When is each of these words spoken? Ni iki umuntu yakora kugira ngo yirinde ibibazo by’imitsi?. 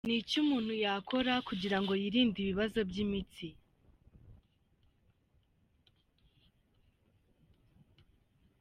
Ni 0.07 0.15
iki 0.21 0.35
umuntu 0.43 0.71
yakora 0.85 1.33
kugira 1.47 1.77
ngo 1.81 1.91
yirinde 2.01 2.37
ibibazo 2.41 2.79
by’imitsi?. 2.89 3.47